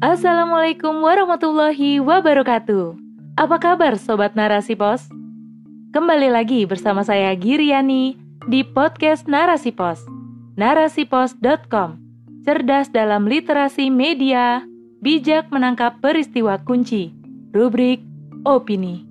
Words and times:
Assalamualaikum 0.00 1.04
warahmatullahi 1.04 2.00
wabarakatuh. 2.00 2.96
Apa 3.36 3.60
kabar 3.60 4.00
sobat 4.00 4.32
Narasi 4.32 4.72
Pos? 4.72 5.04
Kembali 5.92 6.32
lagi 6.32 6.64
bersama 6.64 7.04
saya 7.04 7.36
Giriani 7.36 8.16
di 8.48 8.64
podcast 8.64 9.28
Narasi 9.28 9.76
Pos. 9.76 10.00
Narasipos.com. 10.56 12.00
Cerdas 12.48 12.88
dalam 12.88 13.28
literasi 13.28 13.92
media, 13.92 14.64
bijak 15.04 15.52
menangkap 15.52 16.00
peristiwa 16.00 16.56
kunci. 16.64 17.12
Rubrik 17.52 18.00
opini. 18.48 19.04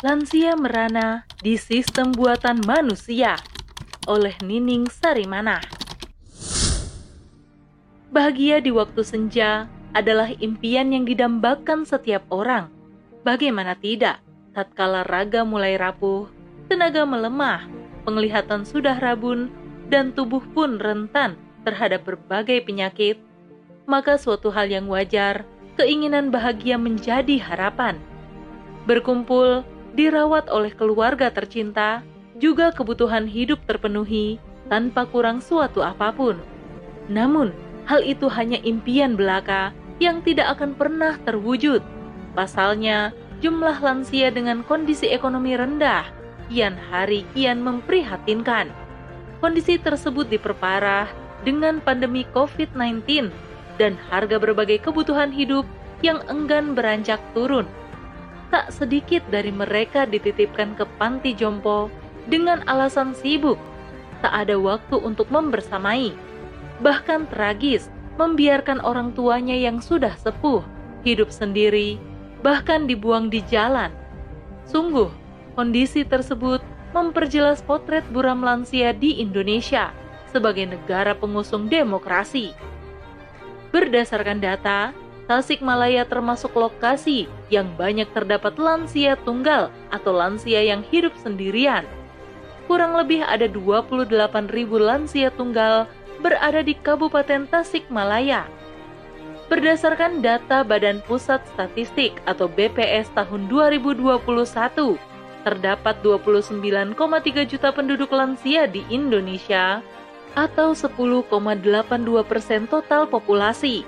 Lansia 0.00 0.56
Merana 0.56 1.28
di 1.44 1.60
Sistem 1.60 2.16
Buatan 2.16 2.64
Manusia 2.64 3.36
oleh 4.08 4.32
Nining 4.40 4.88
Sarimana. 4.88 5.79
Bahagia 8.10 8.58
di 8.58 8.74
waktu 8.74 9.06
senja 9.06 9.70
adalah 9.94 10.34
impian 10.42 10.90
yang 10.90 11.06
didambakan 11.06 11.86
setiap 11.86 12.26
orang. 12.34 12.66
Bagaimana 13.22 13.78
tidak, 13.78 14.18
tatkala 14.50 15.06
raga 15.06 15.46
mulai 15.46 15.78
rapuh, 15.78 16.26
tenaga 16.66 17.06
melemah, 17.06 17.70
penglihatan 18.02 18.66
sudah 18.66 18.98
rabun, 18.98 19.46
dan 19.94 20.10
tubuh 20.10 20.42
pun 20.42 20.82
rentan 20.82 21.38
terhadap 21.62 22.02
berbagai 22.02 22.66
penyakit, 22.66 23.22
maka 23.86 24.18
suatu 24.18 24.50
hal 24.50 24.66
yang 24.66 24.90
wajar, 24.90 25.46
keinginan 25.78 26.34
bahagia 26.34 26.74
menjadi 26.82 27.38
harapan. 27.38 27.94
Berkumpul, 28.90 29.62
dirawat 29.94 30.50
oleh 30.50 30.74
keluarga 30.74 31.30
tercinta, 31.30 32.02
juga 32.42 32.74
kebutuhan 32.74 33.30
hidup 33.30 33.62
terpenuhi 33.70 34.42
tanpa 34.66 35.06
kurang 35.06 35.38
suatu 35.38 35.78
apa 35.78 36.10
pun. 36.10 36.34
Namun, 37.06 37.54
hal 37.90 38.06
itu 38.06 38.30
hanya 38.30 38.62
impian 38.62 39.18
belaka 39.18 39.74
yang 39.98 40.22
tidak 40.22 40.54
akan 40.54 40.78
pernah 40.78 41.18
terwujud. 41.26 41.82
Pasalnya, 42.38 43.10
jumlah 43.42 43.82
lansia 43.82 44.30
dengan 44.30 44.62
kondisi 44.62 45.10
ekonomi 45.10 45.58
rendah 45.58 46.06
kian 46.46 46.78
hari 46.94 47.26
kian 47.34 47.58
memprihatinkan. 47.66 48.70
Kondisi 49.42 49.82
tersebut 49.82 50.30
diperparah 50.30 51.10
dengan 51.42 51.82
pandemi 51.82 52.22
COVID-19 52.30 53.34
dan 53.82 53.98
harga 54.06 54.38
berbagai 54.38 54.86
kebutuhan 54.86 55.34
hidup 55.34 55.66
yang 56.06 56.22
enggan 56.30 56.78
beranjak 56.78 57.18
turun 57.34 57.66
tak 58.50 58.74
sedikit 58.74 59.22
dari 59.30 59.54
mereka 59.54 60.04
dititipkan 60.04 60.74
ke 60.74 60.84
panti 60.98 61.32
jompo 61.32 61.86
dengan 62.26 62.66
alasan 62.66 63.14
sibuk, 63.14 63.56
tak 64.20 64.34
ada 64.34 64.58
waktu 64.58 64.98
untuk 64.98 65.30
membersamai. 65.30 66.12
Bahkan 66.80 67.28
tragis, 67.28 67.92
membiarkan 68.16 68.80
orang 68.84 69.12
tuanya 69.16 69.56
yang 69.56 69.80
sudah 69.80 70.16
sepuh 70.16 70.64
hidup 71.04 71.32
sendiri, 71.32 71.96
bahkan 72.44 72.84
dibuang 72.84 73.32
di 73.32 73.40
jalan. 73.48 73.92
Sungguh, 74.68 75.08
kondisi 75.56 76.04
tersebut 76.04 76.60
memperjelas 76.92 77.64
potret 77.64 78.04
buram 78.12 78.44
lansia 78.44 78.92
di 78.92 79.20
Indonesia 79.20 79.92
sebagai 80.28 80.68
negara 80.68 81.16
pengusung 81.16 81.68
demokrasi. 81.68 82.52
Berdasarkan 83.70 84.42
data, 84.42 84.90
Tasikmalaya 85.30 86.02
termasuk 86.10 86.50
lokasi 86.58 87.30
yang 87.54 87.70
banyak 87.78 88.10
terdapat 88.10 88.58
lansia 88.58 89.14
tunggal 89.14 89.70
atau 89.94 90.10
lansia 90.10 90.58
yang 90.58 90.82
hidup 90.90 91.14
sendirian. 91.22 91.86
Kurang 92.66 92.98
lebih 92.98 93.22
ada 93.22 93.46
28 93.46 94.10
ribu 94.50 94.82
lansia 94.82 95.30
tunggal 95.30 95.86
berada 96.20 96.60
di 96.60 96.76
Kabupaten 96.76 97.48
Tasikmalaya. 97.48 98.46
Berdasarkan 99.50 100.22
data 100.22 100.62
Badan 100.62 101.02
Pusat 101.08 101.42
Statistik 101.50 102.22
atau 102.22 102.46
BPS 102.46 103.10
tahun 103.18 103.50
2021, 103.50 104.94
terdapat 105.42 105.98
29,3 106.06 106.94
juta 107.50 107.74
penduduk 107.74 108.14
lansia 108.14 108.70
di 108.70 108.86
Indonesia 108.92 109.82
atau 110.38 110.70
10,82 110.70 111.26
persen 112.22 112.70
total 112.70 113.10
populasi 113.10 113.82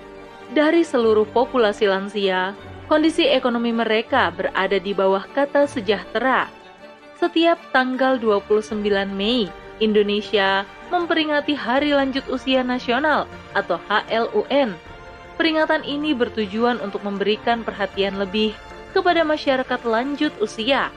dari 0.50 0.82
seluruh 0.82 1.24
populasi 1.30 1.86
lansia, 1.86 2.58
kondisi 2.90 3.30
ekonomi 3.30 3.70
mereka 3.70 4.34
berada 4.34 4.76
di 4.82 4.92
bawah 4.92 5.24
kata 5.30 5.70
sejahtera. 5.70 6.50
Setiap 7.22 7.56
tanggal 7.70 8.18
29 8.18 8.82
Mei, 9.14 9.46
Indonesia 9.78 10.66
memperingati 10.92 11.56
Hari 11.56 11.96
Lanjut 11.96 12.28
Usia 12.28 12.60
Nasional 12.60 13.24
atau 13.56 13.80
HLUN. 13.88 14.76
Peringatan 15.40 15.80
ini 15.88 16.12
bertujuan 16.12 16.76
untuk 16.84 17.00
memberikan 17.00 17.64
perhatian 17.64 18.20
lebih 18.20 18.52
kepada 18.92 19.24
masyarakat 19.24 19.80
lanjut 19.88 20.30
usia. 20.44 20.92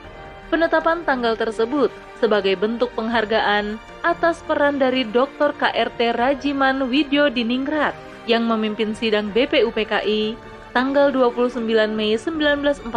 Penetapan 0.51 1.01
tanggal 1.07 1.39
tersebut 1.39 1.89
sebagai 2.19 2.59
bentuk 2.59 2.91
penghargaan 2.93 3.79
atas 4.03 4.43
peran 4.45 4.77
dari 4.77 5.07
Dr. 5.07 5.55
KRT 5.55 6.13
Rajiman 6.13 6.91
Widyo 6.91 7.31
Diningrat 7.31 7.95
yang 8.29 8.45
memimpin 8.45 8.93
sidang 8.93 9.31
BPUPKI 9.31 10.35
tanggal 10.75 11.09
29 11.09 11.63
Mei 11.95 12.19
1945. 12.19 12.91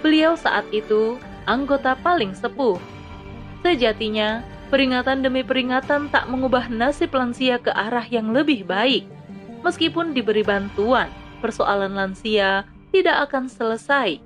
Beliau 0.00 0.32
saat 0.38 0.64
itu 0.70 1.18
anggota 1.44 1.98
paling 1.98 2.32
sepuh. 2.32 2.78
Sejatinya, 3.60 4.44
peringatan 4.74 5.22
demi 5.22 5.46
peringatan 5.46 6.10
tak 6.10 6.26
mengubah 6.26 6.66
nasib 6.66 7.14
lansia 7.14 7.62
ke 7.62 7.70
arah 7.70 8.02
yang 8.10 8.34
lebih 8.34 8.66
baik. 8.66 9.06
Meskipun 9.62 10.10
diberi 10.10 10.42
bantuan, 10.42 11.06
persoalan 11.38 11.94
lansia 11.94 12.66
tidak 12.90 13.30
akan 13.30 13.46
selesai. 13.46 14.18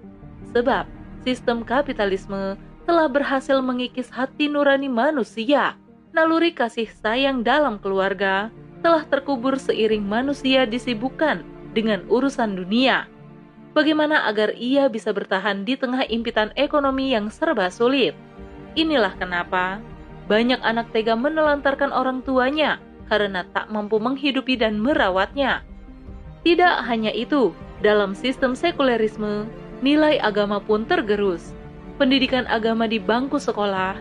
Sebab 0.56 0.88
sistem 1.20 1.60
kapitalisme 1.60 2.56
telah 2.88 3.12
berhasil 3.12 3.60
mengikis 3.60 4.08
hati 4.08 4.48
nurani 4.48 4.88
manusia. 4.88 5.76
Naluri 6.16 6.56
kasih 6.56 6.88
sayang 6.88 7.44
dalam 7.44 7.76
keluarga 7.76 8.48
telah 8.80 9.04
terkubur 9.04 9.60
seiring 9.60 10.00
manusia 10.00 10.64
disibukkan 10.64 11.44
dengan 11.76 12.08
urusan 12.08 12.56
dunia. 12.56 13.04
Bagaimana 13.76 14.24
agar 14.24 14.56
ia 14.56 14.88
bisa 14.88 15.12
bertahan 15.12 15.68
di 15.68 15.76
tengah 15.76 16.08
impitan 16.08 16.56
ekonomi 16.56 17.12
yang 17.12 17.28
serba 17.28 17.68
sulit? 17.68 18.16
Inilah 18.72 19.12
kenapa 19.20 19.84
banyak 20.28 20.60
anak 20.60 20.92
tega 20.92 21.16
menelantarkan 21.16 21.90
orang 21.90 22.20
tuanya 22.20 22.76
karena 23.08 23.48
tak 23.56 23.72
mampu 23.72 23.96
menghidupi 23.96 24.60
dan 24.60 24.76
merawatnya. 24.76 25.64
Tidak 26.44 26.84
hanya 26.84 27.10
itu, 27.10 27.56
dalam 27.80 28.12
sistem 28.12 28.52
sekulerisme, 28.52 29.48
nilai 29.80 30.20
agama 30.20 30.60
pun 30.60 30.84
tergerus. 30.84 31.56
Pendidikan 31.96 32.46
agama 32.46 32.86
di 32.86 33.02
bangku 33.02 33.42
sekolah 33.42 33.98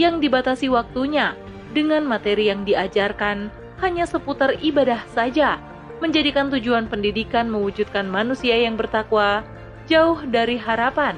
yang 0.00 0.18
dibatasi 0.18 0.66
waktunya 0.72 1.38
dengan 1.76 2.02
materi 2.08 2.50
yang 2.50 2.66
diajarkan 2.66 3.52
hanya 3.78 4.08
seputar 4.08 4.58
ibadah 4.58 5.04
saja, 5.14 5.62
menjadikan 6.02 6.50
tujuan 6.50 6.90
pendidikan 6.90 7.46
mewujudkan 7.46 8.10
manusia 8.10 8.58
yang 8.58 8.74
bertakwa 8.74 9.46
jauh 9.86 10.18
dari 10.26 10.58
harapan. 10.58 11.14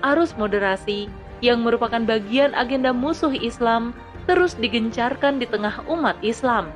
Arus 0.00 0.36
moderasi 0.36 1.08
yang 1.44 1.60
merupakan 1.60 2.00
bagian 2.00 2.56
agenda 2.56 2.96
musuh 2.96 3.36
Islam 3.36 3.92
terus 4.24 4.56
digencarkan 4.56 5.36
di 5.36 5.44
tengah 5.44 5.84
umat 5.84 6.16
Islam. 6.24 6.72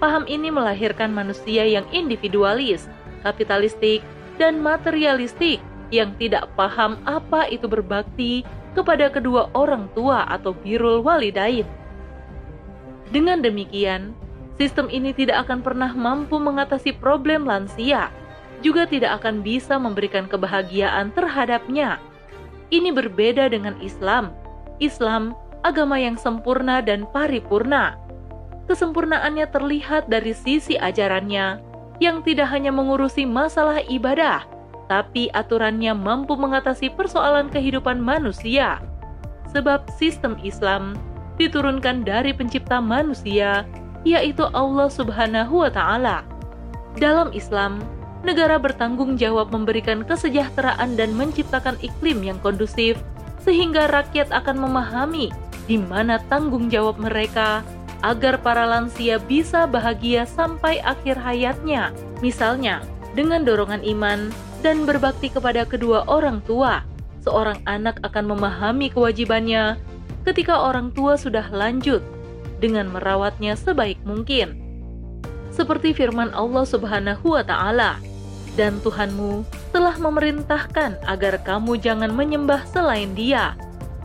Paham 0.00 0.24
ini 0.24 0.48
melahirkan 0.48 1.12
manusia 1.12 1.68
yang 1.68 1.84
individualis, 1.92 2.88
kapitalistik, 3.20 4.00
dan 4.40 4.56
materialistik 4.64 5.60
yang 5.92 6.16
tidak 6.16 6.48
paham 6.56 6.96
apa 7.04 7.44
itu 7.52 7.68
berbakti 7.68 8.40
kepada 8.72 9.12
kedua 9.12 9.52
orang 9.52 9.92
tua 9.92 10.24
atau 10.32 10.56
birul 10.56 11.04
walidain. 11.04 11.68
Dengan 13.12 13.44
demikian, 13.44 14.16
Sistem 14.56 14.88
ini 14.88 15.12
tidak 15.12 15.44
akan 15.44 15.60
pernah 15.60 15.92
mampu 15.92 16.40
mengatasi 16.40 16.96
problem 16.96 17.44
lansia, 17.44 18.08
juga 18.64 18.88
tidak 18.88 19.20
akan 19.20 19.44
bisa 19.44 19.76
memberikan 19.76 20.24
kebahagiaan 20.24 21.12
terhadapnya. 21.12 22.00
Ini 22.70 22.90
berbeda 22.90 23.46
dengan 23.50 23.78
Islam. 23.78 24.34
Islam 24.82 25.32
agama 25.62 25.98
yang 25.98 26.18
sempurna 26.18 26.82
dan 26.82 27.06
paripurna. 27.10 27.98
Kesempurnaannya 28.66 29.46
terlihat 29.54 30.10
dari 30.10 30.34
sisi 30.34 30.74
ajarannya 30.74 31.62
yang 32.02 32.20
tidak 32.26 32.50
hanya 32.50 32.74
mengurusi 32.74 33.22
masalah 33.22 33.78
ibadah, 33.86 34.42
tapi 34.90 35.30
aturannya 35.30 35.94
mampu 35.94 36.34
mengatasi 36.34 36.90
persoalan 36.94 37.46
kehidupan 37.50 38.02
manusia. 38.02 38.82
Sebab 39.54 39.86
sistem 39.94 40.34
Islam 40.42 40.98
diturunkan 41.38 42.02
dari 42.02 42.34
pencipta 42.34 42.82
manusia 42.82 43.62
yaitu 44.06 44.46
Allah 44.54 44.86
Subhanahu 44.86 45.66
wa 45.66 45.70
Ta'ala. 45.70 46.22
Dalam 46.98 47.34
Islam, 47.34 47.82
negara 48.26 48.58
bertanggung 48.58 49.14
jawab 49.14 49.54
memberikan 49.54 50.02
kesejahteraan 50.02 50.98
dan 50.98 51.14
menciptakan 51.14 51.78
iklim 51.78 52.26
yang 52.26 52.42
kondusif, 52.42 52.98
sehingga 53.46 53.86
rakyat 53.86 54.34
akan 54.34 54.66
memahami 54.66 55.30
di 55.70 55.78
mana 55.78 56.18
tanggung 56.26 56.66
jawab 56.66 56.98
mereka 56.98 57.62
agar 58.02 58.42
para 58.42 58.66
lansia 58.66 59.22
bisa 59.22 59.64
bahagia 59.64 60.26
sampai 60.26 60.82
akhir 60.82 61.16
hayatnya. 61.22 61.94
Misalnya, 62.18 62.82
dengan 63.14 63.46
dorongan 63.46 63.86
iman 63.86 64.34
dan 64.60 64.84
berbakti 64.84 65.30
kepada 65.30 65.62
kedua 65.62 66.04
orang 66.10 66.42
tua, 66.44 66.82
seorang 67.22 67.62
anak 67.66 68.02
akan 68.02 68.34
memahami 68.34 68.90
kewajibannya 68.90 69.78
ketika 70.26 70.58
orang 70.58 70.90
tua 70.90 71.14
sudah 71.14 71.46
lanjut 71.54 72.02
dengan 72.58 72.90
merawatnya 72.90 73.54
sebaik 73.54 73.98
mungkin. 74.02 74.58
Seperti 75.54 75.96
firman 75.96 76.30
Allah 76.36 76.68
Subhanahu 76.68 77.32
wa 77.32 77.40
taala, 77.40 77.96
"Dan 78.56 78.80
Tuhanmu 78.80 79.44
telah 79.70 80.00
memerintahkan 80.00 80.96
agar 81.04 81.36
kamu 81.44 81.76
jangan 81.76 82.08
menyembah 82.16 82.64
selain 82.72 83.12
Dia, 83.12 83.52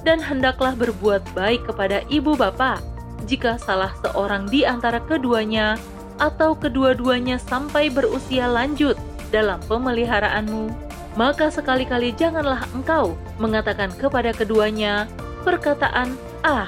dan 0.04 0.20
hendaklah 0.20 0.76
berbuat 0.76 1.24
baik 1.32 1.72
kepada 1.72 2.04
ibu 2.12 2.36
bapa. 2.36 2.84
Jika 3.32 3.56
salah 3.56 3.96
seorang 4.04 4.52
di 4.52 4.68
antara 4.68 5.00
keduanya 5.00 5.80
atau 6.20 6.52
kedua-duanya 6.52 7.40
sampai 7.40 7.88
berusia 7.88 8.50
lanjut 8.50 9.00
dalam 9.32 9.64
pemeliharaanmu, 9.72 10.68
maka 11.16 11.48
sekali-kali 11.48 12.12
janganlah 12.20 12.68
engkau 12.76 13.16
mengatakan 13.40 13.88
kepada 13.96 14.36
keduanya 14.36 15.08
perkataan 15.48 16.20
"ah", 16.44 16.68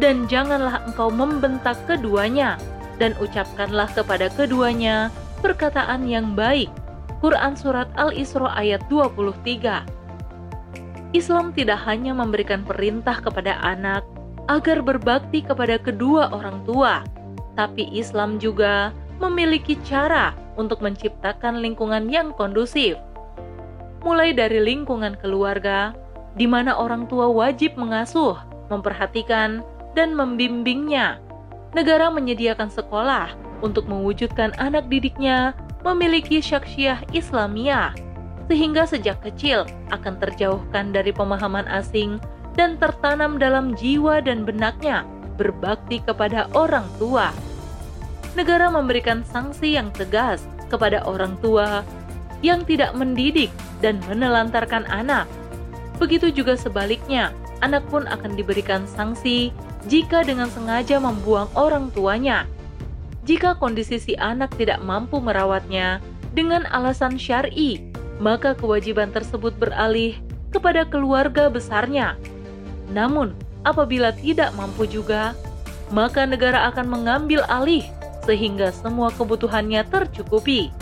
dan 0.00 0.24
janganlah 0.24 0.80
engkau 0.88 1.12
membentak 1.12 1.76
keduanya, 1.84 2.56
dan 2.96 3.12
ucapkanlah 3.20 3.92
kepada 3.92 4.32
keduanya 4.32 5.12
perkataan 5.44 6.08
yang 6.08 6.32
baik. 6.32 6.72
Quran 7.20 7.52
Surat 7.52 7.92
Al-Isra 8.00 8.48
ayat 8.56 8.80
23 8.88 10.00
Islam 11.12 11.52
tidak 11.52 11.84
hanya 11.84 12.16
memberikan 12.16 12.64
perintah 12.64 13.20
kepada 13.20 13.60
anak 13.60 14.00
agar 14.48 14.80
berbakti 14.80 15.44
kepada 15.44 15.76
kedua 15.76 16.32
orang 16.32 16.64
tua, 16.64 17.04
tapi 17.60 17.92
Islam 17.92 18.40
juga 18.40 18.96
memiliki 19.20 19.76
cara 19.84 20.32
untuk 20.56 20.80
menciptakan 20.80 21.60
lingkungan 21.60 22.08
yang 22.08 22.32
kondusif. 22.32 22.96
Mulai 24.00 24.32
dari 24.32 24.64
lingkungan 24.64 25.18
keluarga, 25.20 25.92
di 26.40 26.48
mana 26.48 26.72
orang 26.72 27.04
tua 27.04 27.28
wajib 27.28 27.76
mengasuh, 27.76 28.40
memperhatikan, 28.72 29.60
dan 29.92 30.16
membimbingnya. 30.16 31.20
Negara 31.76 32.08
menyediakan 32.08 32.72
sekolah 32.72 33.34
untuk 33.60 33.84
mewujudkan 33.86 34.56
anak 34.56 34.88
didiknya 34.88 35.52
memiliki 35.86 36.42
syaksyah 36.42 37.04
Islamiyah, 37.14 37.96
sehingga 38.50 38.84
sejak 38.84 39.22
kecil 39.24 39.64
akan 39.94 40.18
terjauhkan 40.20 40.92
dari 40.92 41.14
pemahaman 41.14 41.68
asing 41.70 42.18
dan 42.58 42.76
tertanam 42.76 43.38
dalam 43.38 43.72
jiwa 43.78 44.20
dan 44.20 44.42
benaknya 44.42 45.06
berbakti 45.38 46.02
kepada 46.04 46.50
orang 46.52 46.84
tua 46.98 47.32
negara 48.38 48.70
memberikan 48.70 49.26
sanksi 49.26 49.74
yang 49.74 49.90
tegas 49.94 50.46
kepada 50.70 51.02
orang 51.02 51.34
tua 51.42 51.82
yang 52.40 52.62
tidak 52.64 52.94
mendidik 52.94 53.50
dan 53.84 53.98
menelantarkan 54.06 54.86
anak. 54.88 55.26
Begitu 56.00 56.32
juga 56.32 56.56
sebaliknya, 56.56 57.34
anak 57.60 57.84
pun 57.92 58.08
akan 58.08 58.32
diberikan 58.38 58.88
sanksi 58.88 59.52
jika 59.84 60.24
dengan 60.24 60.48
sengaja 60.48 60.96
membuang 60.96 61.50
orang 61.58 61.92
tuanya. 61.92 62.48
Jika 63.30 63.54
kondisi 63.62 64.02
si 64.02 64.18
anak 64.18 64.58
tidak 64.58 64.82
mampu 64.82 65.22
merawatnya 65.22 66.02
dengan 66.34 66.66
alasan 66.66 67.14
syar'i, 67.14 67.78
maka 68.18 68.58
kewajiban 68.58 69.14
tersebut 69.14 69.54
beralih 69.54 70.18
kepada 70.50 70.82
keluarga 70.82 71.46
besarnya. 71.46 72.18
Namun, 72.90 73.38
apabila 73.62 74.10
tidak 74.10 74.50
mampu 74.58 74.82
juga, 74.82 75.38
maka 75.94 76.26
negara 76.26 76.74
akan 76.74 76.90
mengambil 76.90 77.46
alih 77.46 77.86
sehingga 78.26 78.74
semua 78.74 79.14
kebutuhannya 79.14 79.86
tercukupi. 79.86 80.74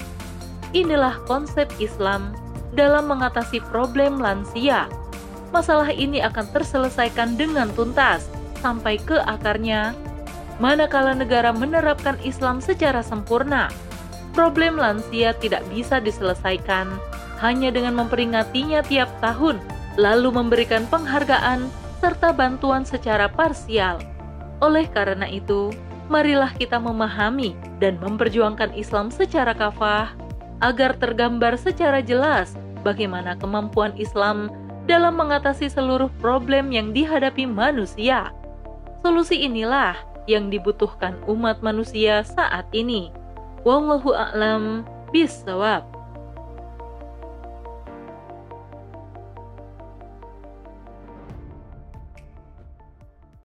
Inilah 0.73 1.21
konsep 1.29 1.69
Islam 1.77 2.33
dalam 2.73 3.13
mengatasi 3.13 3.61
problem 3.69 4.25
lansia. 4.25 4.89
Masalah 5.53 5.93
ini 5.93 6.25
akan 6.25 6.49
terselesaikan 6.57 7.37
dengan 7.37 7.69
tuntas 7.77 8.25
sampai 8.65 8.97
ke 9.05 9.21
akarnya. 9.21 9.93
Manakala 10.59 11.15
negara 11.15 11.55
menerapkan 11.55 12.19
Islam 12.27 12.59
secara 12.59 12.99
sempurna, 12.99 13.71
problem 14.35 14.75
lansia 14.75 15.31
tidak 15.39 15.63
bisa 15.71 16.03
diselesaikan 16.03 16.91
hanya 17.39 17.71
dengan 17.71 17.95
memperingatinya 17.95 18.83
tiap 18.83 19.07
tahun, 19.23 19.63
lalu 19.95 20.35
memberikan 20.35 20.83
penghargaan 20.91 21.71
serta 22.03 22.35
bantuan 22.35 22.83
secara 22.83 23.31
parsial. 23.31 24.03
Oleh 24.59 24.91
karena 24.91 25.31
itu, 25.31 25.71
marilah 26.11 26.51
kita 26.59 26.83
memahami 26.83 27.55
dan 27.79 28.03
memperjuangkan 28.03 28.75
Islam 28.75 29.15
secara 29.15 29.55
kafah 29.55 30.11
agar 30.59 30.99
tergambar 30.99 31.55
secara 31.55 32.03
jelas 32.03 32.59
bagaimana 32.83 33.39
kemampuan 33.39 33.95
Islam 33.95 34.51
dalam 34.91 35.15
mengatasi 35.15 35.71
seluruh 35.71 36.11
problem 36.19 36.75
yang 36.75 36.91
dihadapi 36.91 37.47
manusia. 37.47 38.35
Solusi 39.07 39.47
inilah 39.47 39.95
yang 40.29 40.53
dibutuhkan 40.53 41.17
umat 41.27 41.65
manusia 41.65 42.21
saat 42.23 42.69
ini. 42.77 43.11
Wallahu 43.65 44.13
a'lam 44.15 44.85
bisawab. 45.11 45.98